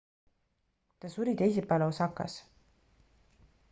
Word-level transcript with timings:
ta 0.99 1.13
suri 1.17 1.37
teisipäeval 1.43 1.87
osakas 1.91 2.43